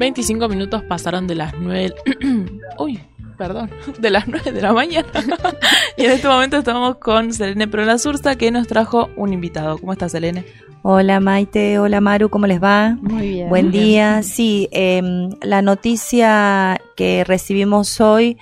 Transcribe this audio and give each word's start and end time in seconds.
25 0.00 0.48
minutos 0.48 0.82
pasaron 0.82 1.26
de 1.26 1.34
las 1.34 1.52
9. 1.60 1.94
Uy, 2.78 2.98
perdón, 3.36 3.70
de 3.98 4.08
las 4.08 4.26
9 4.26 4.50
de 4.50 4.62
la 4.62 4.72
mañana. 4.72 5.06
y 5.98 6.06
en 6.06 6.12
este 6.12 6.26
momento 6.26 6.56
estamos 6.56 6.96
con 6.96 7.34
Selene 7.34 7.68
Prola 7.68 7.98
Sursa 7.98 8.34
que 8.36 8.50
nos 8.50 8.66
trajo 8.66 9.10
un 9.16 9.34
invitado. 9.34 9.76
¿Cómo 9.76 9.92
estás, 9.92 10.12
Selene? 10.12 10.46
Hola 10.80 11.20
Maite, 11.20 11.78
hola 11.78 12.00
Maru, 12.00 12.30
¿cómo 12.30 12.46
les 12.46 12.62
va? 12.62 12.96
Muy 13.02 13.28
bien. 13.28 13.50
Buen 13.50 13.70
día. 13.70 14.22
Sí, 14.22 14.70
em, 14.72 15.28
la 15.42 15.60
noticia 15.60 16.80
que 16.96 17.22
recibimos 17.24 18.00
hoy 18.00 18.38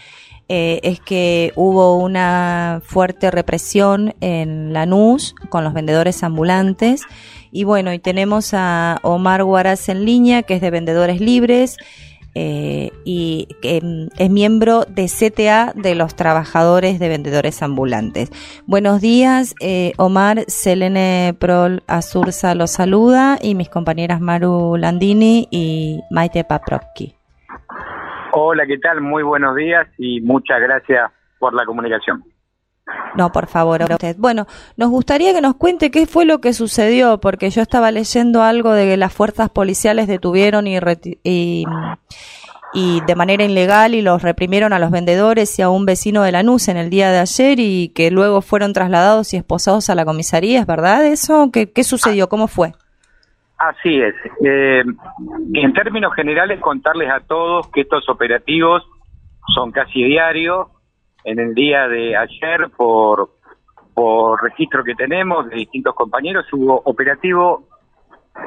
eh, 0.48 0.78
es 0.84 1.00
que 1.00 1.52
hubo 1.56 1.98
una 1.98 2.80
fuerte 2.84 3.32
represión 3.32 4.14
en 4.20 4.72
Lanús 4.72 5.34
con 5.48 5.64
los 5.64 5.74
vendedores 5.74 6.22
ambulantes. 6.22 7.02
Y 7.50 7.64
bueno, 7.64 7.92
y 7.92 7.98
tenemos 7.98 8.54
a 8.54 8.98
Omar 9.02 9.44
Guaraz 9.44 9.88
en 9.88 10.04
línea, 10.04 10.42
que 10.42 10.54
es 10.54 10.60
de 10.60 10.70
Vendedores 10.70 11.20
Libres 11.20 11.78
eh, 12.40 12.92
y 13.04 13.48
mm, 13.62 14.08
es 14.16 14.30
miembro 14.30 14.84
de 14.84 15.06
CTA 15.06 15.72
de 15.74 15.96
los 15.96 16.14
trabajadores 16.14 17.00
de 17.00 17.08
vendedores 17.08 17.62
ambulantes. 17.62 18.30
Buenos 18.66 19.00
días, 19.00 19.56
eh, 19.60 19.92
Omar, 19.96 20.44
Selene 20.46 21.34
Prol 21.38 21.82
Azurza 21.88 22.54
los 22.54 22.70
saluda 22.70 23.38
y 23.42 23.56
mis 23.56 23.68
compañeras 23.68 24.20
Maru 24.20 24.76
Landini 24.76 25.48
y 25.50 26.00
Maite 26.10 26.44
Paprocki. 26.44 27.14
Hola, 28.32 28.66
¿qué 28.66 28.78
tal? 28.78 29.00
Muy 29.00 29.24
buenos 29.24 29.56
días 29.56 29.88
y 29.96 30.20
muchas 30.20 30.60
gracias 30.60 31.10
por 31.40 31.54
la 31.54 31.64
comunicación. 31.64 32.22
No, 33.14 33.32
por 33.32 33.46
favor, 33.46 33.82
a 33.82 33.86
usted. 33.86 34.16
Bueno, 34.18 34.46
nos 34.76 34.90
gustaría 34.90 35.32
que 35.32 35.40
nos 35.40 35.56
cuente 35.56 35.90
qué 35.90 36.06
fue 36.06 36.24
lo 36.24 36.40
que 36.40 36.52
sucedió, 36.52 37.18
porque 37.18 37.50
yo 37.50 37.62
estaba 37.62 37.90
leyendo 37.90 38.42
algo 38.42 38.72
de 38.72 38.86
que 38.86 38.96
las 38.96 39.12
fuerzas 39.12 39.50
policiales 39.50 40.06
detuvieron 40.06 40.66
y, 40.66 41.64
de 43.06 43.14
manera 43.16 43.44
ilegal 43.44 43.94
y 43.94 44.02
los 44.02 44.22
reprimieron 44.22 44.72
a 44.72 44.78
los 44.78 44.90
vendedores 44.90 45.58
y 45.58 45.62
a 45.62 45.70
un 45.70 45.84
vecino 45.86 46.22
de 46.22 46.32
Lanús 46.32 46.68
en 46.68 46.76
el 46.76 46.90
día 46.90 47.10
de 47.10 47.18
ayer 47.18 47.58
y 47.58 47.88
que 47.94 48.10
luego 48.10 48.40
fueron 48.40 48.72
trasladados 48.72 49.34
y 49.34 49.36
esposados 49.36 49.90
a 49.90 49.94
la 49.94 50.04
comisaría, 50.04 50.60
¿es 50.60 50.66
verdad 50.66 51.04
eso? 51.04 51.50
¿Qué, 51.52 51.72
qué 51.72 51.82
sucedió? 51.82 52.28
¿Cómo 52.28 52.46
fue? 52.46 52.72
Así 53.58 54.00
es. 54.00 54.14
Eh, 54.44 54.84
en 55.54 55.72
términos 55.72 56.14
generales, 56.14 56.60
contarles 56.60 57.10
a 57.10 57.18
todos 57.20 57.68
que 57.72 57.80
estos 57.80 58.08
operativos 58.08 58.84
son 59.54 59.72
casi 59.72 60.04
diarios 60.04 60.68
en 61.24 61.38
el 61.38 61.54
día 61.54 61.88
de 61.88 62.16
ayer 62.16 62.70
por, 62.76 63.30
por 63.94 64.42
registro 64.42 64.84
que 64.84 64.94
tenemos 64.94 65.48
de 65.48 65.56
distintos 65.56 65.94
compañeros, 65.94 66.46
hubo 66.52 66.80
operativo 66.84 67.68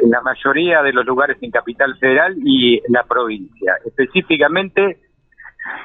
en 0.02 0.10
la 0.10 0.22
mayoría 0.22 0.82
de 0.82 0.94
los 0.94 1.06
lugares 1.06 1.38
en 1.42 1.52
Capital 1.52 1.98
Federal 1.98 2.36
y 2.44 2.82
la 2.88 3.04
provincia. 3.04 3.76
Específicamente, 3.86 5.00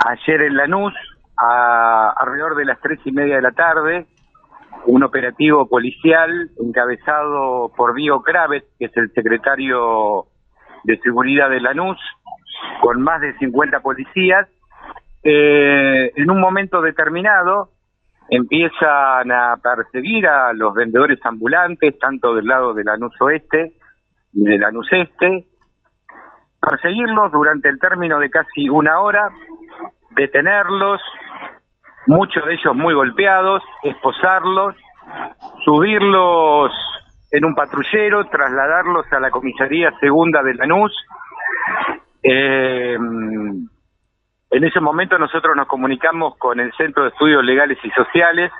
ayer 0.04 0.42
en 0.42 0.56
Lanús, 0.56 0.94
a 1.36 2.14
alrededor 2.16 2.56
de 2.56 2.64
las 2.64 2.80
tres 2.80 2.98
y 3.04 3.12
media 3.12 3.36
de 3.36 3.42
la 3.42 3.52
tarde, 3.52 4.06
un 4.86 5.02
operativo 5.02 5.68
policial 5.68 6.50
encabezado 6.62 7.72
por 7.76 7.94
Dio 7.94 8.22
Kravet, 8.22 8.64
que 8.78 8.86
es 8.86 8.96
el 8.96 9.12
secretario 9.12 10.26
de 10.84 10.98
Seguridad 10.98 11.50
de 11.50 11.60
Lanús, 11.60 11.98
con 12.80 13.02
más 13.02 13.20
de 13.20 13.36
50 13.38 13.80
policías, 13.80 14.48
eh, 15.28 16.12
en 16.14 16.30
un 16.30 16.40
momento 16.40 16.80
determinado 16.80 17.70
empiezan 18.30 19.32
a 19.32 19.56
perseguir 19.56 20.24
a 20.28 20.52
los 20.52 20.72
vendedores 20.72 21.18
ambulantes, 21.24 21.98
tanto 21.98 22.32
del 22.32 22.46
lado 22.46 22.74
de 22.74 22.84
Lanús 22.84 23.20
Oeste 23.20 23.72
y 24.32 24.44
de 24.44 24.56
Lanús 24.56 24.86
Este, 24.92 25.46
perseguirlos 26.60 27.32
durante 27.32 27.68
el 27.68 27.80
término 27.80 28.20
de 28.20 28.30
casi 28.30 28.68
una 28.68 29.00
hora, 29.00 29.28
detenerlos, 30.10 31.00
muchos 32.06 32.44
de 32.46 32.54
ellos 32.54 32.76
muy 32.76 32.94
golpeados, 32.94 33.64
esposarlos, 33.82 34.76
subirlos 35.64 36.70
en 37.32 37.44
un 37.44 37.54
patrullero, 37.56 38.26
trasladarlos 38.26 39.12
a 39.12 39.18
la 39.18 39.30
comisaría 39.32 39.90
segunda 39.98 40.44
de 40.44 40.54
Lanús. 40.54 40.92
Eh, 42.22 42.96
en 44.50 44.64
ese 44.64 44.80
momento 44.80 45.18
nosotros 45.18 45.56
nos 45.56 45.66
comunicamos 45.66 46.36
con 46.38 46.60
el 46.60 46.72
Centro 46.74 47.02
de 47.02 47.08
Estudios 47.10 47.44
Legales 47.44 47.78
y 47.82 47.90
Sociales, 47.90 48.52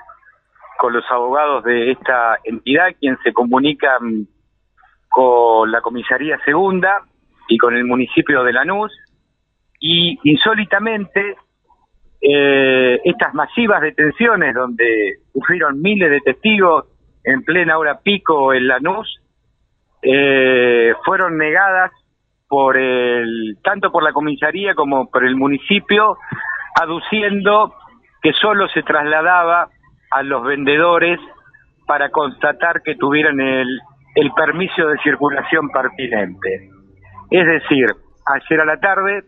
con 0.79 0.93
los 0.93 1.05
abogados 1.11 1.65
de 1.65 1.93
esta 1.93 2.39
entidad, 2.45 2.89
quien 2.99 3.17
se 3.23 3.33
comunican 3.33 4.27
con 5.09 5.71
la 5.71 5.81
comisaría 5.81 6.39
segunda 6.45 7.03
y 7.49 7.57
con 7.59 7.77
el 7.77 7.85
municipio 7.85 8.43
de 8.43 8.53
Lanús. 8.53 8.93
Y 9.81 10.19
insólitamente, 10.25 11.37
eh, 12.21 13.01
estas 13.05 13.33
masivas 13.35 13.81
detenciones 13.81 14.55
donde 14.55 15.19
sufrieron 15.33 15.81
miles 15.81 16.11
de 16.11 16.21
testigos 16.21 16.87
en 17.25 17.43
plena 17.43 17.79
hora 17.79 18.01
pico 18.01 18.53
en 18.53 18.67
Lanús, 18.67 19.21
eh, 20.03 20.95
fueron 21.05 21.39
negadas 21.39 21.93
por 22.49 22.77
el 22.77 23.59
tanto 23.63 23.91
por 23.91 24.03
la 24.03 24.13
comisaría 24.13 24.75
como 24.75 25.11
por 25.11 25.25
el 25.25 25.37
municipio 25.37 26.17
aduciendo 26.81 27.75
que 28.23 28.33
solo 28.35 28.69
se 28.69 28.83
trasladaba 28.83 29.69
a 30.11 30.23
los 30.23 30.45
vendedores 30.45 31.19
para 31.87 32.11
constatar 32.11 32.83
que 32.83 32.95
tuvieran 32.97 33.41
el, 33.41 33.81
el 34.15 34.33
permiso 34.33 34.87
de 34.89 34.99
circulación 34.99 35.69
pertinente. 35.71 36.71
Es 37.31 37.47
decir, 37.47 37.87
ayer 38.27 38.61
a 38.61 38.65
la 38.65 38.79
tarde 38.79 39.25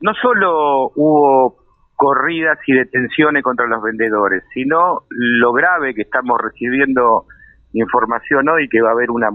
no 0.00 0.14
solo 0.14 0.90
hubo 0.96 1.56
corridas 1.96 2.58
y 2.66 2.72
detenciones 2.72 3.42
contra 3.42 3.66
los 3.66 3.82
vendedores, 3.82 4.42
sino 4.54 5.02
lo 5.10 5.52
grave 5.52 5.94
que 5.94 6.02
estamos 6.02 6.40
recibiendo 6.40 7.26
información 7.74 8.48
hoy 8.48 8.68
que 8.68 8.80
va 8.80 8.88
a 8.88 8.92
haber 8.92 9.10
una 9.10 9.30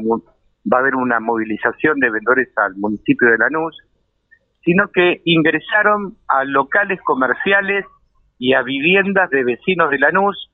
va 0.72 0.78
a 0.78 0.80
haber 0.82 0.96
una 0.96 1.20
movilización 1.20 2.00
de 2.00 2.10
vendedores 2.10 2.50
al 2.58 2.76
municipio 2.76 3.30
de 3.30 3.38
Lanús, 3.38 3.78
sino 4.64 4.90
que 4.92 5.22
ingresaron 5.26 6.18
a 6.28 6.44
locales 6.44 7.00
comerciales 7.04 7.86
y 8.40 8.54
a 8.54 8.64
viviendas 8.64 9.30
de 9.30 9.44
vecinos 9.44 9.92
de 9.92 10.00
Lanús, 10.00 10.52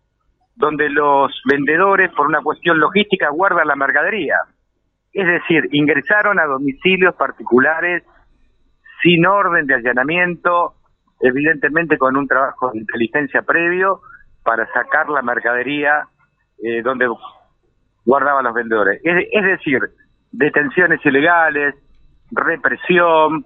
donde 0.55 0.89
los 0.89 1.31
vendedores, 1.45 2.11
por 2.11 2.27
una 2.27 2.41
cuestión 2.41 2.79
logística, 2.79 3.29
guardan 3.29 3.67
la 3.67 3.75
mercadería. 3.75 4.35
Es 5.13 5.25
decir, 5.25 5.67
ingresaron 5.72 6.39
a 6.39 6.45
domicilios 6.45 7.16
particulares 7.16 8.03
sin 9.01 9.25
orden 9.25 9.66
de 9.66 9.75
allanamiento, 9.75 10.75
evidentemente 11.22 11.97
con 11.97 12.17
un 12.17 12.28
trabajo 12.28 12.72
de 12.72 12.79
inteligencia 12.79 13.41
previo 13.41 14.01
para 14.43 14.72
sacar 14.73 15.09
la 15.09 15.22
mercadería 15.22 16.07
eh, 16.63 16.81
donde 16.81 17.07
guardaban 18.05 18.43
los 18.43 18.53
vendedores. 18.53 19.01
Es, 19.03 19.28
es 19.31 19.43
decir, 19.43 19.79
detenciones 20.31 21.06
ilegales, 21.06 21.75
represión 22.31 23.46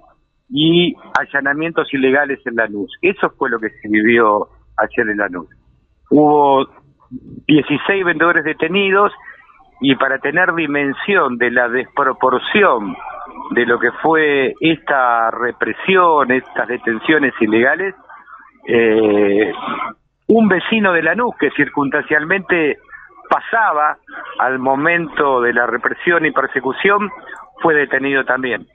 y 0.50 0.96
allanamientos 1.19 1.94
ilegales 1.94 2.40
en 2.46 2.56
la 2.56 2.68
luz. 2.68 2.91
Eso 3.01 3.31
fue 3.38 3.50
lo 3.50 3.59
que 3.59 3.69
se 3.69 3.88
vivió 3.88 4.47
ayer 4.78 5.09
en 5.09 5.18
la 5.18 5.28
luz. 5.28 5.50
Hubo 6.09 6.68
16 7.47 8.06
vendedores 8.06 8.44
detenidos 8.44 9.12
y 9.81 9.95
para 9.95 10.19
tener 10.19 10.53
dimensión 10.53 11.38
de 11.38 11.51
la 11.51 11.68
desproporción 11.68 12.95
de 13.51 13.66
lo 13.66 13.79
que 13.79 13.91
fue 14.01 14.53
esta 14.59 15.31
represión, 15.31 16.31
estas 16.31 16.68
detenciones 16.68 17.34
ilegales, 17.40 17.94
eh, 18.68 19.51
un 20.28 20.47
vecino 20.47 20.94
de 20.94 21.03
Lanús 21.03 21.35
que 21.40 21.51
circunstancialmente 21.51 22.78
pasaba 23.30 23.97
al 24.40 24.59
momento 24.59 25.41
de 25.41 25.53
la 25.53 25.68
represión 25.68 26.25
y 26.25 26.31
persecución 26.31 27.09
fue 27.62 27.74
detenido 27.74 28.24
también. 28.25 28.68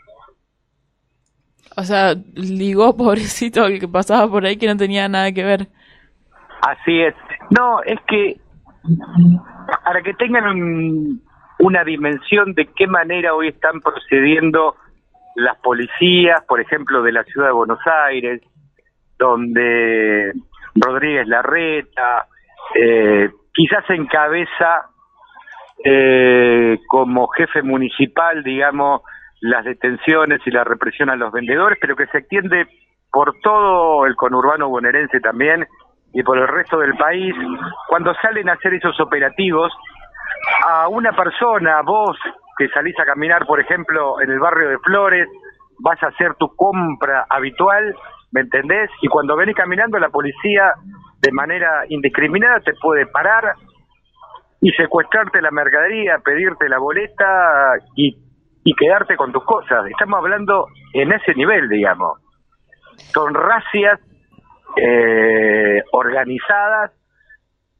O 1.76 1.82
sea, 1.82 2.14
ligó 2.34 2.96
pobrecito 2.96 3.66
el 3.66 3.80
que 3.80 3.88
pasaba 3.88 4.30
por 4.30 4.44
ahí 4.44 4.56
que 4.56 4.66
no 4.66 4.76
tenía 4.76 5.08
nada 5.08 5.32
que 5.32 5.44
ver. 5.44 5.68
Así 6.62 7.00
es. 7.00 7.14
No, 7.50 7.82
es 7.82 7.98
que 8.06 8.38
para 9.84 10.02
que 10.02 10.14
tengan 10.14 11.20
una 11.58 11.84
dimensión 11.84 12.54
de 12.54 12.66
qué 12.74 12.86
manera 12.86 13.34
hoy 13.34 13.48
están 13.48 13.80
procediendo 13.80 14.76
las 15.36 15.56
policías, 15.58 16.42
por 16.46 16.60
ejemplo, 16.60 17.02
de 17.02 17.12
la 17.12 17.24
ciudad 17.24 17.48
de 17.48 17.52
Buenos 17.52 17.80
Aires, 18.06 18.42
donde 19.18 20.32
Rodríguez 20.74 21.26
Larreta, 21.28 22.26
eh, 22.74 23.30
quizás 23.54 23.84
encabeza 23.90 24.90
eh, 25.84 26.78
como 26.86 27.28
jefe 27.28 27.62
municipal, 27.62 28.42
digamos, 28.42 29.02
las 29.40 29.64
detenciones 29.64 30.40
y 30.46 30.50
la 30.50 30.64
represión 30.64 31.10
a 31.10 31.16
los 31.16 31.32
vendedores, 31.32 31.78
pero 31.80 31.96
que 31.96 32.06
se 32.08 32.18
extiende 32.18 32.66
por 33.10 33.34
todo 33.42 34.06
el 34.06 34.14
conurbano 34.14 34.68
bonaerense 34.68 35.20
también 35.20 35.66
y 36.12 36.22
por 36.22 36.38
el 36.38 36.48
resto 36.48 36.78
del 36.78 36.94
país, 36.96 37.34
cuando 37.88 38.12
salen 38.14 38.48
a 38.48 38.54
hacer 38.54 38.74
esos 38.74 38.98
operativos, 39.00 39.72
a 40.68 40.88
una 40.88 41.12
persona, 41.12 41.82
vos 41.82 42.16
que 42.58 42.68
salís 42.68 42.98
a 42.98 43.04
caminar, 43.04 43.46
por 43.46 43.60
ejemplo, 43.60 44.20
en 44.20 44.30
el 44.30 44.38
barrio 44.38 44.68
de 44.68 44.78
Flores, 44.78 45.28
vas 45.78 46.02
a 46.02 46.08
hacer 46.08 46.34
tu 46.34 46.54
compra 46.56 47.26
habitual, 47.30 47.94
¿me 48.32 48.42
entendés? 48.42 48.90
Y 49.02 49.08
cuando 49.08 49.36
venís 49.36 49.56
caminando 49.56 49.98
la 49.98 50.10
policía 50.10 50.74
de 51.20 51.32
manera 51.32 51.84
indiscriminada 51.88 52.60
te 52.60 52.72
puede 52.74 53.06
parar 53.06 53.54
y 54.60 54.70
secuestrarte 54.72 55.40
la 55.40 55.50
mercadería, 55.50 56.18
pedirte 56.18 56.68
la 56.68 56.78
boleta 56.78 57.74
y, 57.96 58.16
y 58.64 58.74
quedarte 58.74 59.16
con 59.16 59.32
tus 59.32 59.44
cosas. 59.44 59.86
Estamos 59.86 60.18
hablando 60.18 60.66
en 60.92 61.12
ese 61.12 61.34
nivel, 61.34 61.68
digamos. 61.68 62.18
Son 63.12 63.34
racias 63.34 64.00
eh, 64.76 65.82
organizadas 65.92 66.92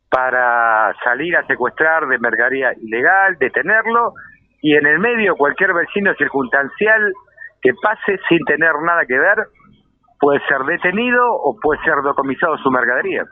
para 0.08 0.94
salir 1.04 1.36
a 1.36 1.46
secuestrar 1.46 2.06
de 2.08 2.18
mercadería 2.18 2.72
ilegal, 2.80 3.36
detenerlo 3.38 4.14
y 4.60 4.74
en 4.74 4.86
el 4.86 4.98
medio 4.98 5.36
cualquier 5.36 5.72
vecino 5.72 6.12
circunstancial 6.14 7.12
que 7.62 7.72
pase 7.80 8.18
sin 8.28 8.44
tener 8.44 8.72
nada 8.82 9.04
que 9.06 9.18
ver 9.18 9.38
puede 10.20 10.40
ser 10.46 10.58
detenido 10.66 11.20
o 11.32 11.56
puede 11.60 11.80
ser 11.82 11.94
decomisado 12.04 12.56
su 12.58 12.70
mercadería. 12.70 13.24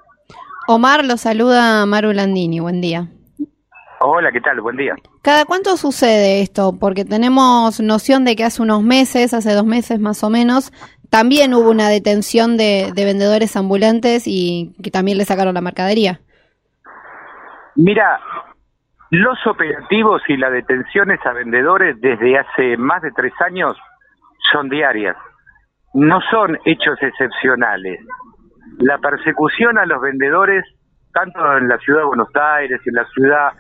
Omar 0.67 1.05
lo 1.05 1.17
saluda 1.17 1.87
Maru 1.87 2.13
Landini, 2.13 2.61
buen 2.61 2.81
día. 2.81 3.07
Hola, 4.01 4.31
¿qué 4.33 4.41
tal? 4.41 4.61
Buen 4.61 4.77
día. 4.77 4.95
¿Cada 5.23 5.45
cuánto 5.45 5.77
sucede 5.77 6.41
esto? 6.41 6.73
Porque 6.79 7.05
tenemos 7.05 7.81
noción 7.81 8.25
de 8.25 8.37
que 8.37 8.45
hace 8.45 8.63
unos 8.63 8.83
meses, 8.83 9.35
hace 9.35 9.55
dos 9.55 9.67
meses 9.67 9.99
más 9.99 10.23
o 10.23 10.31
menos, 10.31 10.73
también 11.11 11.53
hubo 11.55 11.71
una 11.71 11.89
detención 11.89 12.57
de, 12.57 12.93
de 12.95 13.05
vendedores 13.05 13.57
ambulantes 13.57 14.25
y 14.27 14.77
que 14.83 14.91
también 14.91 15.19
le 15.19 15.25
sacaron 15.25 15.55
la 15.55 15.61
mercadería. 15.61 16.21
Mira, 17.75 18.21
los 19.11 19.39
operativos 19.47 20.23
y 20.29 20.37
las 20.37 20.53
detenciones 20.53 21.19
a 21.25 21.33
vendedores 21.33 22.01
desde 22.01 22.39
hace 22.39 22.77
más 22.77 23.03
de 23.03 23.11
tres 23.13 23.33
años 23.41 23.77
son 24.53 24.69
diarias, 24.69 25.17
no 25.95 26.21
son 26.31 26.59
hechos 26.65 26.99
excepcionales. 27.01 28.01
La 28.79 28.99
persecución 28.99 29.79
a 29.79 29.87
los 29.87 30.01
vendedores, 30.01 30.65
tanto 31.13 31.57
en 31.57 31.69
la 31.69 31.79
ciudad 31.79 32.01
de 32.01 32.07
Buenos 32.07 32.29
Aires, 32.35 32.81
en 32.85 32.95
la 32.95 33.05
ciudad 33.07 33.53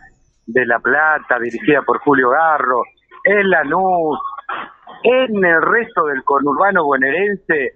de 0.46 0.66
La 0.66 0.78
Plata, 0.78 1.38
dirigida 1.38 1.82
por 1.82 1.98
Julio 1.98 2.30
Garro, 2.30 2.82
en 3.24 3.50
Lanús, 3.50 4.18
en 5.02 5.44
el 5.44 5.62
resto 5.62 6.06
del 6.06 6.22
conurbano 6.24 6.84
bonaerense, 6.84 7.72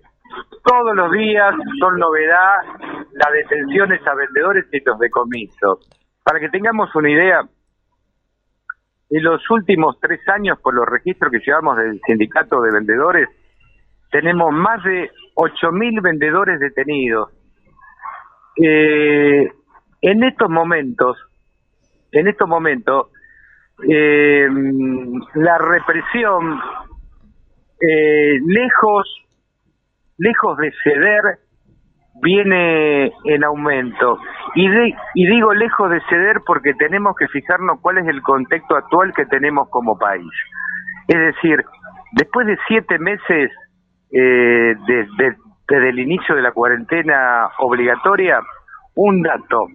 todos 0.65 0.95
los 0.95 1.11
días 1.13 1.55
son 1.79 1.99
novedad 1.99 2.57
las 3.13 3.33
detenciones 3.33 4.01
a 4.07 4.15
vendedores 4.15 4.65
y 4.73 4.81
los 4.85 4.99
decomisos. 4.99 5.89
Para 6.25 6.41
que 6.41 6.49
tengamos 6.49 6.95
una 6.95 7.11
idea, 7.11 7.43
en 9.11 9.23
los 9.23 9.43
últimos 9.51 9.99
tres 10.01 10.21
años, 10.29 10.59
por 10.61 10.75
los 10.75 10.87
registros 10.87 11.31
que 11.31 11.41
llevamos 11.41 11.77
del 11.77 12.01
sindicato 12.07 12.63
de 12.63 12.73
vendedores, 12.73 13.29
tenemos 14.13 14.53
más 14.53 14.85
de 14.85 15.11
8.000 15.35 16.03
vendedores 16.03 16.61
detenidos. 16.61 17.31
Eh, 18.63 19.51
en 20.03 20.23
estos 20.23 20.51
momentos, 20.51 21.17
en 22.13 22.29
estos 22.29 22.47
momentos, 22.47 23.09
eh, 23.89 24.47
la 25.35 25.59
represión, 25.59 26.61
eh, 27.81 28.39
lejos, 28.47 29.25
lejos 30.19 30.59
de 30.59 30.73
ceder, 30.85 31.39
viene 32.23 33.13
en 33.25 33.45
aumento. 33.45 34.19
Y, 34.55 34.69
y 35.15 35.27
digo 35.27 35.55
lejos 35.55 35.91
de 35.91 36.03
ceder 36.11 36.43
porque 36.47 36.75
tenemos 36.75 37.17
que 37.17 37.29
fijarnos 37.29 37.81
cuál 37.81 37.97
es 37.97 38.07
el 38.09 38.21
contexto 38.21 38.77
actual 38.77 39.15
que 39.15 39.25
tenemos 39.25 39.71
como 39.71 39.99
país. 39.99 40.31
Es 41.09 41.19
decir, 41.19 41.65
después 42.13 42.47
de 42.47 42.59
siete 42.69 42.99
meses 42.99 43.51
eh, 44.13 44.75
desde 44.87 45.89
el 45.89 45.99
inicio 45.99 46.35
de 46.35 46.43
la 46.43 46.53
cuarentena 46.53 47.49
obligatoria, 47.59 48.41
un 48.95 49.23
dato, 49.23 49.67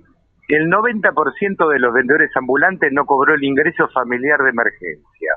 el 0.47 0.69
90% 0.69 1.69
de 1.69 1.79
los 1.79 1.93
vendedores 1.93 2.29
ambulantes 2.35 2.91
no 2.93 3.05
cobró 3.05 3.33
el 3.33 3.43
ingreso 3.43 3.87
familiar 3.89 4.39
de 4.39 4.49
emergencia. 4.49 5.31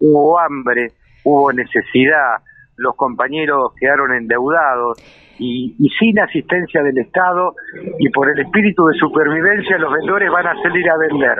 Hubo 0.00 0.38
hambre, 0.38 0.92
hubo 1.24 1.52
necesidad, 1.52 2.38
los 2.76 2.96
compañeros 2.96 3.72
quedaron 3.78 4.14
endeudados 4.14 4.98
y, 5.38 5.76
sin 5.98 6.18
asistencia 6.18 6.82
del 6.82 6.98
Estado 6.98 7.54
y 7.98 8.08
por 8.10 8.30
el 8.30 8.38
espíritu 8.40 8.86
de 8.86 8.98
supervivencia 8.98 9.78
los 9.78 9.92
vendedores 9.92 10.30
van 10.30 10.46
a 10.46 10.62
salir 10.62 10.90
a 10.90 10.96
vender. 10.96 11.38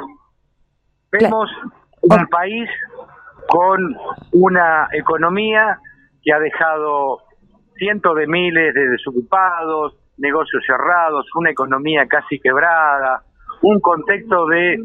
Vemos 1.10 1.50
un 2.02 2.26
país 2.26 2.68
con 3.48 3.96
una 4.32 4.88
economía 4.92 5.78
que 6.28 6.34
ha 6.34 6.38
dejado 6.40 7.22
cientos 7.78 8.14
de 8.14 8.26
miles 8.26 8.74
de 8.74 8.90
desocupados, 8.90 9.96
negocios 10.18 10.62
cerrados, 10.66 11.24
una 11.36 11.50
economía 11.50 12.06
casi 12.06 12.38
quebrada, 12.38 13.22
un 13.62 13.80
contexto 13.80 14.44
de, 14.46 14.76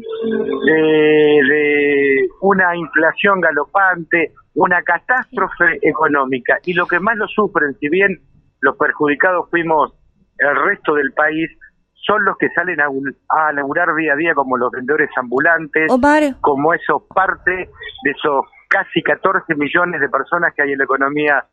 de, 0.64 2.28
una 2.40 2.74
inflación 2.74 3.42
galopante, 3.42 4.32
una 4.54 4.80
catástrofe 4.82 5.80
económica. 5.82 6.58
Y 6.64 6.72
lo 6.72 6.86
que 6.86 6.98
más 6.98 7.18
lo 7.18 7.28
sufren, 7.28 7.74
si 7.78 7.90
bien 7.90 8.20
los 8.60 8.78
perjudicados 8.78 9.50
fuimos 9.50 9.92
el 10.38 10.56
resto 10.64 10.94
del 10.94 11.12
país, 11.12 11.50
son 11.92 12.24
los 12.24 12.38
que 12.38 12.48
salen 12.54 12.80
a, 12.80 12.86
a 13.28 13.52
laburar 13.52 13.94
día 13.96 14.14
a 14.14 14.16
día 14.16 14.34
como 14.34 14.56
los 14.56 14.70
vendedores 14.70 15.10
ambulantes, 15.18 15.92
como 16.40 16.72
esos 16.72 17.02
parte 17.14 17.52
de 17.52 18.10
esos 18.10 18.46
casi 18.74 19.02
14 19.02 19.54
millones 19.54 20.00
de 20.00 20.08
personas 20.08 20.52
que 20.52 20.62
hay 20.62 20.72
en 20.72 20.78
la 20.78 20.84
economía 20.84 21.44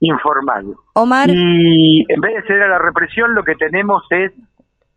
informal. 0.00 0.74
Omar. 0.94 1.30
Y 1.30 2.04
en 2.08 2.20
vez 2.20 2.34
de 2.34 2.42
ceder 2.42 2.64
a 2.64 2.68
la 2.68 2.78
represión, 2.78 3.34
lo 3.34 3.44
que 3.44 3.54
tenemos 3.54 4.02
es 4.10 4.32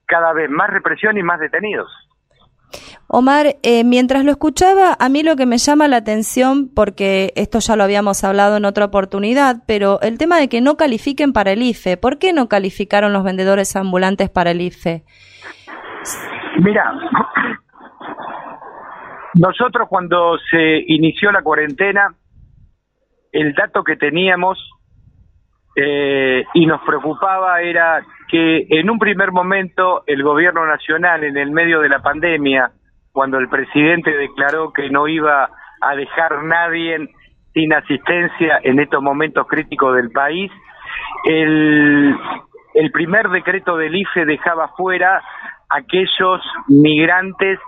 cada 0.07 0.33
vez 0.33 0.50
más 0.50 0.71
represión 0.71 1.16
y 1.18 1.21
más 1.21 1.39
detenidos. 1.39 1.88
Omar, 3.07 3.57
eh, 3.62 3.83
mientras 3.83 4.25
lo 4.25 4.31
escuchaba, 4.31 4.95
a 5.00 5.10
mí 5.10 5.21
lo 5.21 5.36
que 5.36 5.45
me 5.45 5.60
llama 5.60 5.88
la 5.88 5.98
atención, 5.98 6.69
porque 6.74 7.33
esto 7.36 7.60
ya 7.60 7.75
lo 7.75 7.83
habíamos 7.83 8.24
hablado 8.24 8.57
en 8.57 8.66
otra 8.66 8.86
oportunidad, 8.86 9.57
pero 9.68 10.00
el 10.01 10.18
tema 10.18 10.38
de 10.38 10.50
que 10.50 10.62
no 10.62 10.75
califiquen 10.75 11.33
para 11.33 11.51
el 11.51 11.62
IFE, 11.62 11.98
¿por 11.98 12.18
qué 12.18 12.33
no 12.33 12.48
calificaron 12.48 13.13
los 13.13 13.24
vendedores 13.24 13.75
ambulantes 13.75 14.30
para 14.30 14.51
el 14.51 14.62
IFE? 14.62 15.04
Mira, 16.63 16.94
nosotros 19.36 19.88
cuando 19.88 20.38
se 20.50 20.84
inició 20.88 21.31
la 21.31 21.42
cuarentena, 21.42 22.16
el 23.31 23.54
dato 23.54 23.84
que 23.84 23.96
teníamos 23.96 24.58
eh, 25.76 26.44
y 26.54 26.66
nos 26.66 26.81
preocupaba 26.81 27.62
era 27.62 28.02
que 28.28 28.66
en 28.69 28.90
un 28.90 29.00
primer 29.00 29.31
momento 29.31 30.04
el 30.07 30.24
gobierno 30.24 30.66
nacional, 30.66 31.24
en 31.24 31.38
el 31.38 31.52
medio 31.52 31.80
de 31.81 31.90
la 31.90 32.02
pandemia, 32.02 32.71
cuando 33.12 33.38
el 33.38 33.50
presidente 33.50 34.12
declaró 34.12 34.74
que 34.74 34.90
no 34.90 35.07
iba 35.07 35.50
a 35.81 35.95
dejar 35.95 36.44
nadie 36.44 37.09
sin 37.54 37.74
asistencia 37.74 38.59
en 38.64 38.80
estos 38.80 39.02
momentos 39.02 39.48
críticos 39.48 39.95
del 39.95 40.12
país, 40.12 40.52
el, 41.26 42.16
el 42.74 42.92
primer 42.92 43.30
decreto 43.30 43.78
del 43.78 43.95
IFE 43.95 44.26
dejaba 44.26 44.69
fuera 44.69 45.21
aquellos 45.69 46.42
migrantes 46.68 47.59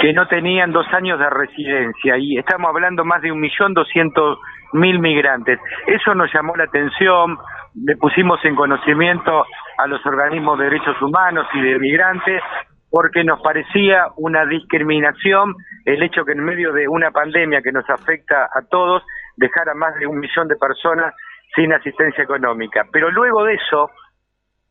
que 0.00 0.12
no 0.12 0.26
tenían 0.26 0.72
dos 0.72 0.86
años 0.92 1.18
de 1.18 1.30
residencia 1.30 2.16
y 2.18 2.38
estamos 2.38 2.68
hablando 2.68 3.04
más 3.04 3.22
de 3.22 3.32
un 3.32 3.40
millón 3.40 3.74
doscientos 3.74 4.38
mil 4.72 4.98
migrantes. 4.98 5.58
Eso 5.86 6.14
nos 6.14 6.32
llamó 6.32 6.56
la 6.56 6.64
atención, 6.64 7.38
le 7.74 7.96
pusimos 7.96 8.44
en 8.44 8.54
conocimiento 8.54 9.44
a 9.78 9.86
los 9.86 10.04
organismos 10.04 10.58
de 10.58 10.64
derechos 10.64 11.00
humanos 11.00 11.46
y 11.54 11.60
de 11.60 11.78
migrantes 11.78 12.42
porque 12.90 13.24
nos 13.24 13.40
parecía 13.42 14.06
una 14.16 14.46
discriminación 14.46 15.54
el 15.84 16.02
hecho 16.02 16.24
que 16.24 16.32
en 16.32 16.44
medio 16.44 16.72
de 16.72 16.88
una 16.88 17.10
pandemia 17.10 17.60
que 17.62 17.72
nos 17.72 17.88
afecta 17.90 18.44
a 18.44 18.62
todos 18.70 19.02
dejara 19.36 19.74
más 19.74 19.94
de 19.96 20.06
un 20.06 20.18
millón 20.18 20.48
de 20.48 20.56
personas 20.56 21.14
sin 21.54 21.72
asistencia 21.72 22.24
económica. 22.24 22.84
Pero 22.92 23.10
luego 23.10 23.44
de 23.44 23.54
eso, 23.54 23.90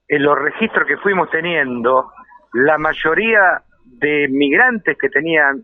en 0.07 0.23
los 0.23 0.37
registros 0.37 0.87
que 0.87 0.97
fuimos 0.97 1.29
teniendo, 1.29 2.11
la 2.53 2.77
mayoría 2.77 3.61
de 3.99 4.27
migrantes 4.29 4.97
que 4.99 5.09
tenían 5.09 5.63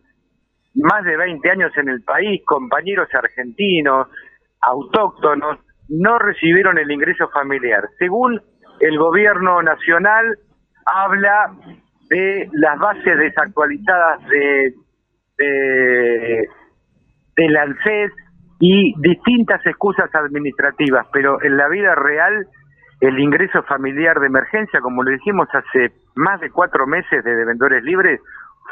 más 0.75 1.03
de 1.03 1.17
20 1.17 1.49
años 1.49 1.71
en 1.77 1.89
el 1.89 2.01
país, 2.01 2.41
compañeros 2.45 3.09
argentinos, 3.13 4.07
autóctonos, 4.61 5.59
no 5.89 6.19
recibieron 6.19 6.77
el 6.77 6.89
ingreso 6.91 7.27
familiar. 7.29 7.83
Según 7.99 8.41
el 8.79 8.97
gobierno 8.97 9.61
nacional, 9.61 10.37
habla 10.85 11.51
de 12.09 12.49
las 12.53 12.79
bases 12.79 13.17
desactualizadas 13.17 14.27
de, 14.27 14.73
de, 15.37 16.47
del 17.35 17.57
ANSES 17.57 18.11
y 18.59 18.93
distintas 19.01 19.65
excusas 19.65 20.13
administrativas, 20.13 21.07
pero 21.11 21.41
en 21.43 21.57
la 21.57 21.67
vida 21.67 21.95
real 21.95 22.47
el 23.01 23.19
ingreso 23.19 23.63
familiar 23.63 24.19
de 24.19 24.27
emergencia, 24.27 24.79
como 24.79 25.01
lo 25.01 25.09
dijimos 25.09 25.47
hace 25.53 25.91
más 26.15 26.39
de 26.39 26.51
cuatro 26.51 26.85
meses 26.85 27.23
de 27.23 27.45
vendedores 27.45 27.83
libres, 27.83 28.21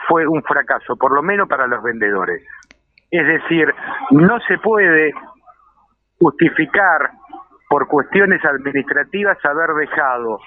fue 0.07 0.27
un 0.27 0.43
fracaso, 0.43 0.95
por 0.95 1.11
lo 1.11 1.23
menos 1.23 1.49
para 1.49 1.65
los 1.65 1.81
vendedores. 1.81 2.45
Es 3.09 3.25
decir, 3.25 3.73
no 4.11 4.39
se 4.41 4.59
puede 4.59 5.13
justificar 6.19 7.09
por 7.67 7.87
cuestiones 7.87 8.43
administrativas 8.45 9.37
haber 9.43 9.73
dejado 9.73 10.39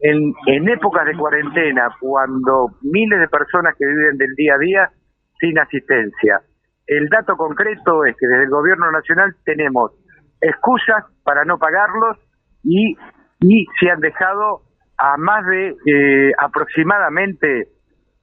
en, 0.00 0.34
en 0.46 0.68
épocas 0.68 1.06
de 1.06 1.16
cuarentena, 1.16 1.90
cuando 2.00 2.70
miles 2.82 3.20
de 3.20 3.28
personas 3.28 3.76
que 3.78 3.86
viven 3.86 4.18
del 4.18 4.34
día 4.34 4.54
a 4.56 4.58
día 4.58 4.90
sin 5.38 5.56
asistencia. 5.60 6.40
El 6.88 7.08
dato 7.08 7.36
concreto 7.36 8.04
es 8.04 8.16
que 8.16 8.26
desde 8.26 8.44
el 8.44 8.50
gobierno 8.50 8.90
nacional 8.90 9.32
tenemos 9.44 9.92
excusas 10.40 11.04
para 11.22 11.44
no 11.44 11.56
pagarlos 11.58 12.18
y, 12.62 12.96
y 13.40 13.66
se 13.80 13.90
han 13.90 14.00
dejado 14.00 14.62
a 14.98 15.16
más 15.16 15.44
de 15.46 15.74
eh, 15.86 16.32
aproximadamente 16.38 17.68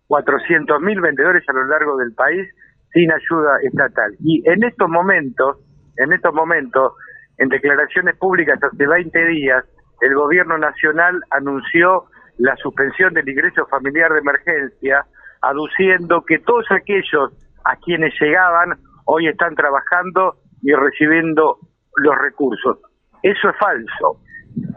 400.000 0.07 1.01
vendedores 1.01 1.43
a 1.47 1.53
lo 1.53 1.65
largo 1.65 1.97
del 1.97 2.13
país 2.13 2.47
sin 2.93 3.11
ayuda 3.11 3.59
estatal. 3.63 4.15
Y 4.23 4.41
en 4.49 4.63
estos 4.63 4.89
momentos, 4.89 5.57
en 5.97 6.13
estos 6.13 6.33
momentos, 6.33 6.93
en 7.37 7.49
declaraciones 7.49 8.17
públicas 8.17 8.59
hace 8.63 8.87
20 8.87 9.25
días, 9.27 9.63
el 10.01 10.15
gobierno 10.15 10.57
nacional 10.57 11.21
anunció 11.31 12.05
la 12.37 12.55
suspensión 12.55 13.13
del 13.13 13.27
ingreso 13.27 13.65
familiar 13.67 14.11
de 14.13 14.19
emergencia, 14.19 15.05
aduciendo 15.41 16.23
que 16.25 16.39
todos 16.39 16.65
aquellos 16.71 17.31
a 17.65 17.75
quienes 17.75 18.13
llegaban 18.19 18.77
hoy 19.05 19.27
están 19.27 19.55
trabajando 19.55 20.37
y 20.61 20.73
recibiendo 20.73 21.57
los 21.97 22.17
recursos. 22.17 22.79
Eso 23.21 23.49
es 23.49 23.57
falso. 23.57 24.21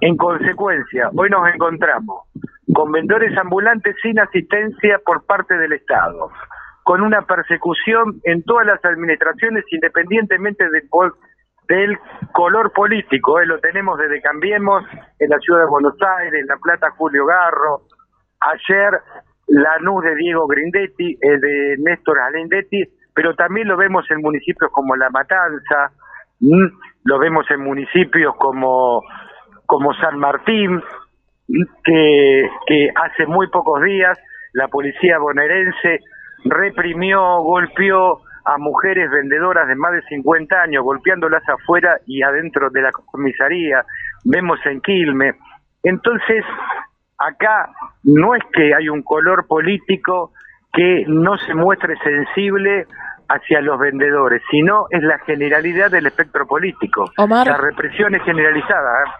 En 0.00 0.16
consecuencia, 0.16 1.10
hoy 1.14 1.30
nos 1.30 1.46
encontramos 1.52 2.28
con 2.74 2.90
vendedores 2.90 3.36
ambulantes 3.38 3.96
sin 4.02 4.18
asistencia 4.18 5.00
por 5.04 5.24
parte 5.26 5.56
del 5.56 5.72
Estado, 5.72 6.30
con 6.82 7.02
una 7.02 7.22
persecución 7.22 8.20
en 8.24 8.42
todas 8.42 8.66
las 8.66 8.84
administraciones 8.84 9.64
independientemente 9.70 10.64
del, 10.70 10.88
color 12.32 12.72
político. 12.72 13.40
¿eh? 13.40 13.46
Lo 13.46 13.58
tenemos 13.60 13.98
desde 13.98 14.20
Cambiemos 14.20 14.84
en 15.18 15.30
la 15.30 15.38
ciudad 15.38 15.60
de 15.60 15.66
Buenos 15.66 15.94
Aires, 16.18 16.40
en 16.40 16.46
La 16.46 16.56
Plata 16.56 16.90
Julio 16.96 17.24
Garro, 17.24 17.82
ayer 18.40 19.00
la 19.46 19.78
NUS 19.80 20.04
de 20.04 20.14
Diego 20.16 20.46
Grindetti, 20.46 21.18
eh, 21.20 21.38
de 21.38 21.76
Néstor 21.78 22.18
Alendetti, 22.18 22.82
pero 23.14 23.34
también 23.34 23.68
lo 23.68 23.76
vemos 23.76 24.10
en 24.10 24.20
municipios 24.20 24.70
como 24.72 24.96
La 24.96 25.10
Matanza, 25.10 25.92
lo 27.04 27.18
vemos 27.18 27.50
en 27.50 27.60
municipios 27.60 28.34
como, 28.36 29.02
como 29.72 29.94
San 29.94 30.18
Martín, 30.18 30.82
que, 31.82 32.50
que 32.66 32.90
hace 32.94 33.24
muy 33.24 33.48
pocos 33.48 33.82
días 33.82 34.18
la 34.52 34.68
policía 34.68 35.16
bonaerense 35.18 36.00
reprimió, 36.44 37.38
golpeó 37.38 38.20
a 38.44 38.58
mujeres 38.58 39.10
vendedoras 39.10 39.66
de 39.66 39.74
más 39.74 39.92
de 39.92 40.02
50 40.02 40.60
años, 40.60 40.84
golpeándolas 40.84 41.42
afuera 41.48 41.96
y 42.06 42.20
adentro 42.20 42.68
de 42.68 42.82
la 42.82 42.92
comisaría, 42.92 43.82
vemos 44.26 44.58
en 44.66 44.82
Quilme. 44.82 45.36
Entonces, 45.82 46.44
acá 47.16 47.70
no 48.04 48.34
es 48.34 48.42
que 48.52 48.74
hay 48.74 48.90
un 48.90 49.02
color 49.02 49.46
político 49.46 50.32
que 50.70 51.06
no 51.06 51.38
se 51.38 51.54
muestre 51.54 51.96
sensible 52.04 52.84
hacia 53.26 53.62
los 53.62 53.78
vendedores, 53.78 54.42
sino 54.50 54.84
es 54.90 55.02
la 55.02 55.18
generalidad 55.20 55.90
del 55.90 56.08
espectro 56.08 56.46
político. 56.46 57.10
La 57.52 57.56
represión 57.56 58.14
es 58.14 58.22
generalizada. 58.22 59.04
¿eh? 59.04 59.10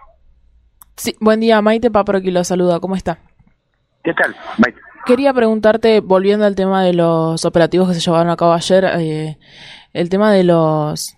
Sí, 0.95 1.15
buen 1.19 1.39
día, 1.39 1.61
Maite 1.61 1.89
aquí 1.93 2.31
lo 2.31 2.43
saluda, 2.43 2.79
¿cómo 2.79 2.95
está? 2.95 3.19
¿Qué 4.03 4.13
tal, 4.13 4.35
Maite? 4.57 4.79
Quería 5.05 5.33
preguntarte, 5.33 5.99
volviendo 5.99 6.45
al 6.45 6.55
tema 6.55 6.83
de 6.83 6.93
los 6.93 7.43
operativos 7.45 7.89
que 7.89 7.95
se 7.95 7.99
llevaron 7.99 8.29
a 8.29 8.37
cabo 8.37 8.53
ayer, 8.53 8.85
eh, 8.97 9.37
el 9.91 10.09
tema 10.09 10.31
de 10.31 10.43
los 10.43 11.17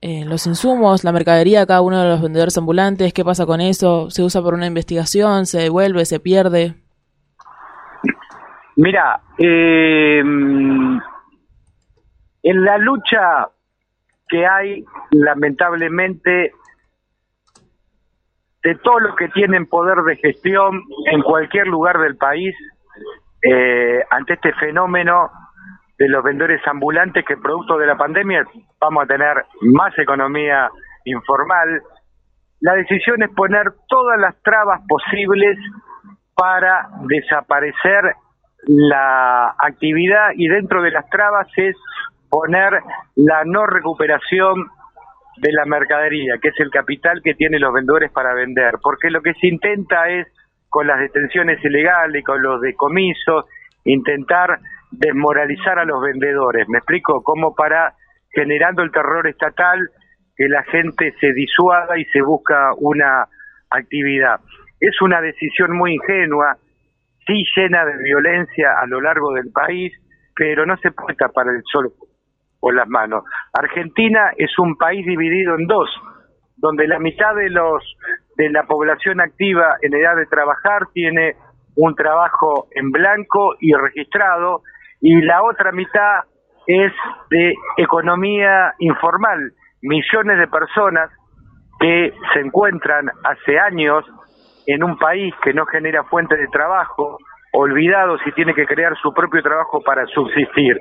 eh, 0.00 0.24
los 0.24 0.46
insumos, 0.46 1.04
la 1.04 1.12
mercadería 1.12 1.60
de 1.60 1.66
cada 1.66 1.80
uno 1.80 2.00
de 2.00 2.08
los 2.08 2.22
vendedores 2.22 2.56
ambulantes, 2.56 3.12
¿qué 3.12 3.24
pasa 3.24 3.44
con 3.44 3.60
eso? 3.60 4.10
¿Se 4.10 4.22
usa 4.22 4.40
por 4.40 4.54
una 4.54 4.66
investigación? 4.66 5.46
¿Se 5.46 5.58
devuelve? 5.58 6.04
¿Se 6.04 6.20
pierde? 6.20 6.74
Mira, 8.76 9.20
eh, 9.38 10.20
en 10.20 11.00
la 12.42 12.78
lucha 12.78 13.48
que 14.28 14.46
hay, 14.46 14.84
lamentablemente, 15.10 16.52
de 18.66 18.74
todos 18.82 19.00
los 19.00 19.14
que 19.14 19.28
tienen 19.28 19.66
poder 19.66 19.98
de 19.98 20.16
gestión 20.16 20.82
en 21.12 21.22
cualquier 21.22 21.68
lugar 21.68 22.00
del 22.00 22.16
país, 22.16 22.52
eh, 23.40 24.02
ante 24.10 24.32
este 24.32 24.52
fenómeno 24.54 25.30
de 25.96 26.08
los 26.08 26.24
vendedores 26.24 26.60
ambulantes 26.66 27.24
que 27.24 27.36
producto 27.36 27.78
de 27.78 27.86
la 27.86 27.96
pandemia 27.96 28.44
vamos 28.80 29.04
a 29.04 29.06
tener 29.06 29.44
más 29.60 29.96
economía 29.96 30.68
informal. 31.04 31.80
La 32.58 32.74
decisión 32.74 33.22
es 33.22 33.30
poner 33.36 33.72
todas 33.86 34.18
las 34.18 34.34
trabas 34.42 34.80
posibles 34.88 35.56
para 36.34 36.88
desaparecer 37.02 38.16
la 38.66 39.54
actividad 39.60 40.30
y 40.34 40.48
dentro 40.48 40.82
de 40.82 40.90
las 40.90 41.08
trabas 41.08 41.46
es 41.54 41.76
poner 42.28 42.80
la 43.14 43.44
no 43.44 43.64
recuperación 43.64 44.66
de 45.36 45.52
la 45.52 45.64
mercadería, 45.64 46.38
que 46.40 46.48
es 46.48 46.60
el 46.60 46.70
capital 46.70 47.20
que 47.22 47.34
tienen 47.34 47.60
los 47.60 47.72
vendedores 47.72 48.10
para 48.10 48.34
vender, 48.34 48.74
porque 48.82 49.10
lo 49.10 49.22
que 49.22 49.34
se 49.34 49.48
intenta 49.48 50.08
es, 50.08 50.26
con 50.68 50.86
las 50.86 50.98
detenciones 50.98 51.62
ilegales, 51.64 52.24
con 52.24 52.42
los 52.42 52.60
decomisos, 52.60 53.46
intentar 53.84 54.58
desmoralizar 54.90 55.78
a 55.78 55.84
los 55.84 56.02
vendedores. 56.02 56.68
¿Me 56.68 56.78
explico? 56.78 57.22
Como 57.22 57.54
para, 57.54 57.94
generando 58.30 58.82
el 58.82 58.90
terror 58.90 59.26
estatal, 59.26 59.90
que 60.36 60.48
la 60.48 60.62
gente 60.64 61.14
se 61.20 61.32
disuada 61.32 61.98
y 61.98 62.04
se 62.06 62.20
busca 62.20 62.72
una 62.78 63.26
actividad. 63.70 64.40
Es 64.80 65.00
una 65.00 65.20
decisión 65.20 65.76
muy 65.76 65.94
ingenua, 65.94 66.56
sí 67.26 67.44
llena 67.56 67.84
de 67.84 68.02
violencia 68.02 68.78
a 68.78 68.86
lo 68.86 69.00
largo 69.00 69.32
del 69.32 69.50
país, 69.50 69.92
pero 70.34 70.66
no 70.66 70.76
se 70.78 70.90
puede 70.90 71.16
tapar 71.16 71.46
el 71.48 71.62
sol 71.72 71.92
por 72.66 72.74
las 72.74 72.88
manos. 72.88 73.22
Argentina 73.52 74.32
es 74.36 74.58
un 74.58 74.76
país 74.76 75.06
dividido 75.06 75.54
en 75.54 75.68
dos, 75.68 75.88
donde 76.56 76.88
la 76.88 76.98
mitad 76.98 77.32
de 77.36 77.48
los 77.48 77.80
de 78.34 78.50
la 78.50 78.64
población 78.64 79.20
activa 79.20 79.76
en 79.82 79.94
edad 79.94 80.16
de 80.16 80.26
trabajar 80.26 80.88
tiene 80.92 81.36
un 81.76 81.94
trabajo 81.94 82.66
en 82.72 82.90
blanco 82.90 83.54
y 83.60 83.72
registrado 83.72 84.62
y 85.00 85.22
la 85.22 85.44
otra 85.44 85.70
mitad 85.70 86.24
es 86.66 86.92
de 87.30 87.54
economía 87.76 88.74
informal, 88.80 89.52
millones 89.82 90.36
de 90.36 90.48
personas 90.48 91.08
que 91.78 92.12
se 92.34 92.40
encuentran 92.40 93.12
hace 93.22 93.60
años 93.60 94.04
en 94.66 94.82
un 94.82 94.98
país 94.98 95.32
que 95.40 95.54
no 95.54 95.66
genera 95.66 96.02
fuente 96.02 96.36
de 96.36 96.48
trabajo, 96.48 97.18
olvidados 97.52 98.20
y 98.26 98.32
tiene 98.32 98.54
que 98.54 98.66
crear 98.66 98.96
su 98.96 99.14
propio 99.14 99.40
trabajo 99.40 99.80
para 99.82 100.04
subsistir. 100.06 100.76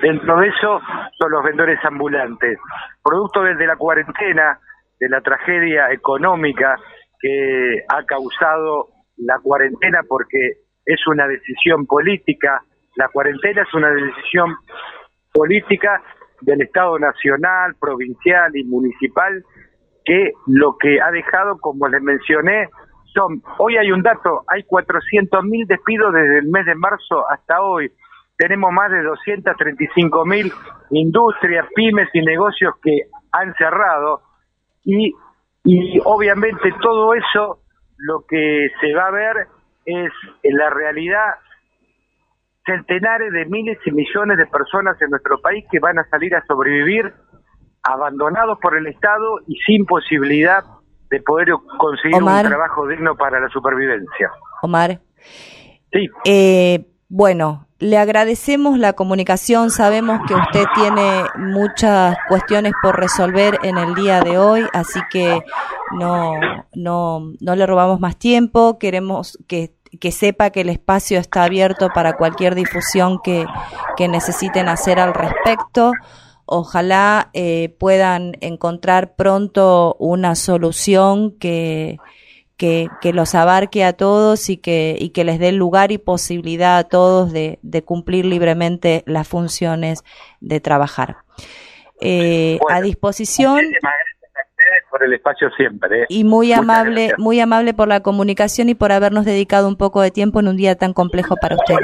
Dentro 0.00 0.38
de 0.38 0.48
eso 0.48 0.80
son 1.18 1.30
los 1.30 1.42
vendedores 1.42 1.78
ambulantes. 1.84 2.58
Producto 3.02 3.42
desde 3.42 3.66
la 3.66 3.76
cuarentena, 3.76 4.58
de 5.00 5.08
la 5.08 5.20
tragedia 5.20 5.92
económica 5.92 6.76
que 7.20 7.84
ha 7.88 8.04
causado 8.04 8.88
la 9.16 9.38
cuarentena 9.40 10.00
porque 10.08 10.38
es 10.84 11.06
una 11.06 11.26
decisión 11.26 11.86
política, 11.86 12.62
la 12.96 13.08
cuarentena 13.08 13.62
es 13.62 13.74
una 13.74 13.90
decisión 13.90 14.56
política 15.32 16.02
del 16.40 16.62
Estado 16.62 16.98
nacional, 16.98 17.74
provincial 17.80 18.56
y 18.56 18.64
municipal 18.64 19.44
que 20.04 20.32
lo 20.46 20.76
que 20.78 21.00
ha 21.00 21.10
dejado, 21.10 21.58
como 21.58 21.88
les 21.88 22.00
mencioné, 22.02 22.68
son, 23.12 23.42
hoy 23.58 23.76
hay 23.76 23.92
un 23.92 24.02
dato, 24.02 24.44
hay 24.48 24.62
400.000 24.62 25.66
despidos 25.66 26.14
desde 26.14 26.38
el 26.38 26.48
mes 26.48 26.64
de 26.66 26.74
marzo 26.74 27.28
hasta 27.30 27.60
hoy. 27.60 27.90
Tenemos 28.38 28.72
más 28.72 28.90
de 28.90 28.98
235.000 28.98 30.52
industrias, 30.90 31.66
pymes 31.74 32.08
y 32.14 32.22
negocios 32.22 32.74
que 32.82 33.02
han 33.32 33.52
cerrado 33.54 34.22
y, 34.84 35.12
y 35.64 36.00
obviamente 36.04 36.72
todo 36.80 37.12
eso 37.14 37.60
lo 37.98 38.24
que 38.26 38.68
se 38.80 38.94
va 38.94 39.08
a 39.08 39.10
ver 39.10 39.48
es 39.84 40.12
en 40.42 40.56
la 40.56 40.70
realidad 40.70 41.34
centenares 42.64 43.32
de 43.32 43.46
miles 43.46 43.78
y 43.84 43.90
millones 43.90 44.38
de 44.38 44.46
personas 44.46 45.00
en 45.02 45.10
nuestro 45.10 45.40
país 45.40 45.64
que 45.70 45.80
van 45.80 45.98
a 45.98 46.04
salir 46.08 46.34
a 46.34 46.44
sobrevivir 46.46 47.12
abandonados 47.82 48.58
por 48.60 48.76
el 48.76 48.86
Estado 48.86 49.40
y 49.46 49.56
sin 49.66 49.86
posibilidad 49.86 50.62
de 51.10 51.20
poder 51.22 51.48
conseguir 51.78 52.22
un 52.22 52.42
trabajo 52.42 52.86
digno 52.86 53.16
para 53.16 53.40
la 53.40 53.48
supervivencia. 53.48 54.30
Omar. 54.62 55.00
Sí. 55.90 56.08
Eh, 56.26 56.84
bueno, 57.08 57.66
le 57.78 57.96
agradecemos 57.96 58.78
la 58.78 58.94
comunicación. 58.94 59.70
Sabemos 59.70 60.20
que 60.26 60.34
usted 60.34 60.64
tiene 60.74 61.24
muchas 61.36 62.16
cuestiones 62.28 62.72
por 62.82 62.98
resolver 62.98 63.58
en 63.62 63.78
el 63.78 63.94
día 63.94 64.20
de 64.20 64.38
hoy, 64.38 64.66
así 64.72 65.00
que 65.10 65.40
no, 65.92 66.32
no, 66.74 67.32
no 67.40 67.56
le 67.56 67.66
robamos 67.66 68.00
más 68.00 68.16
tiempo. 68.16 68.78
Queremos 68.78 69.38
que 69.46 69.78
que 70.00 70.12
sepa 70.12 70.50
que 70.50 70.60
el 70.60 70.68
espacio 70.68 71.18
está 71.18 71.44
abierto 71.44 71.88
para 71.94 72.16
cualquier 72.16 72.54
difusión 72.54 73.20
que, 73.22 73.46
que 73.96 74.08
necesiten 74.08 74.68
hacer 74.68 75.00
al 75.00 75.14
respecto. 75.14 75.92
ojalá 76.44 77.30
eh, 77.32 77.74
puedan 77.78 78.32
encontrar 78.40 79.14
pronto 79.16 79.96
una 79.98 80.34
solución 80.34 81.32
que, 81.38 81.98
que, 82.58 82.88
que, 83.00 83.14
los 83.14 83.34
abarque 83.34 83.84
a 83.84 83.94
todos 83.94 84.50
y 84.50 84.58
que, 84.58 84.96
y 84.98 85.10
que 85.10 85.24
les 85.24 85.38
dé 85.38 85.52
lugar 85.52 85.92
y 85.92 85.98
posibilidad 85.98 86.76
a 86.76 86.84
todos 86.84 87.32
de, 87.32 87.58
de 87.62 87.82
cumplir 87.82 88.26
libremente 88.26 89.04
las 89.06 89.26
funciones 89.26 90.04
de 90.40 90.60
trabajar. 90.60 91.18
Eh, 92.00 92.58
a 92.68 92.80
disposición 92.80 93.60
por 94.90 95.02
el 95.02 95.12
espacio 95.14 95.50
siempre. 95.56 96.02
¿eh? 96.02 96.06
Y 96.08 96.24
muy 96.24 96.52
amable, 96.52 97.12
muy 97.18 97.40
amable 97.40 97.74
por 97.74 97.88
la 97.88 98.00
comunicación 98.00 98.68
y 98.68 98.74
por 98.74 98.92
habernos 98.92 99.24
dedicado 99.24 99.68
un 99.68 99.76
poco 99.76 100.00
de 100.00 100.10
tiempo 100.10 100.40
en 100.40 100.48
un 100.48 100.56
día 100.56 100.74
tan 100.76 100.92
complejo 100.92 101.36
para 101.40 101.56
ustedes. 101.56 101.80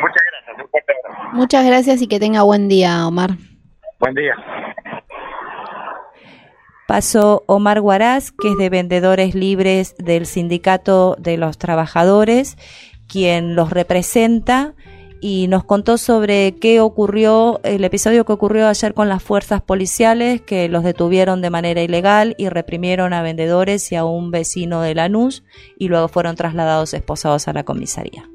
Muchas 0.00 0.22
gracias. 0.30 1.32
Muchas 1.32 1.66
gracias 1.66 2.02
y 2.02 2.08
que 2.08 2.20
tenga 2.20 2.42
buen 2.42 2.68
día, 2.68 3.06
Omar. 3.06 3.30
Buen 3.98 4.14
día. 4.14 4.34
Pasó 6.86 7.42
Omar 7.46 7.80
Guaraz, 7.80 8.30
que 8.30 8.50
es 8.50 8.56
de 8.56 8.70
Vendedores 8.70 9.34
Libres 9.34 9.96
del 9.98 10.24
Sindicato 10.24 11.16
de 11.18 11.36
los 11.36 11.58
Trabajadores, 11.58 12.56
quien 13.08 13.56
los 13.56 13.70
representa 13.70 14.74
y 15.20 15.48
nos 15.48 15.64
contó 15.64 15.98
sobre 15.98 16.54
qué 16.60 16.80
ocurrió, 16.80 17.60
el 17.64 17.82
episodio 17.82 18.24
que 18.24 18.32
ocurrió 18.32 18.68
ayer 18.68 18.94
con 18.94 19.08
las 19.08 19.22
fuerzas 19.22 19.62
policiales 19.62 20.42
que 20.42 20.68
los 20.68 20.84
detuvieron 20.84 21.40
de 21.40 21.50
manera 21.50 21.82
ilegal 21.82 22.36
y 22.38 22.48
reprimieron 22.48 23.12
a 23.12 23.22
vendedores 23.22 23.90
y 23.90 23.96
a 23.96 24.04
un 24.04 24.30
vecino 24.30 24.80
de 24.82 24.94
Lanús 24.94 25.42
y 25.78 25.88
luego 25.88 26.06
fueron 26.06 26.36
trasladados 26.36 26.94
esposados 26.94 27.48
a 27.48 27.52
la 27.52 27.64
comisaría. 27.64 28.28